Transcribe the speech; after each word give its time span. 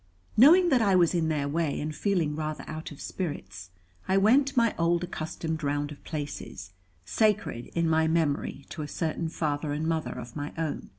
Knowing 0.35 0.69
that 0.69 0.81
I 0.81 0.95
was 0.95 1.13
in 1.13 1.27
their 1.29 1.47
way, 1.47 1.79
and 1.79 1.95
feeling 1.95 2.35
rather 2.35 2.63
out 2.67 2.89
of 2.91 2.99
spirits, 2.99 3.69
I 4.07 4.17
went 4.17 4.57
my 4.57 4.73
old 4.79 5.03
accustomed 5.03 5.61
round 5.63 5.91
of 5.91 6.03
places, 6.03 6.73
sacred 7.05 7.67
in 7.75 7.87
my 7.87 8.07
memory 8.07 8.65
to 8.69 8.81
a 8.81 8.87
certain 8.87 9.29
father 9.29 9.73
and 9.73 9.85
mother 9.85 10.13
of 10.13 10.35
my 10.35 10.53
own. 10.57 10.89